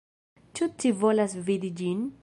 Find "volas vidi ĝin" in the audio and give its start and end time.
1.03-2.05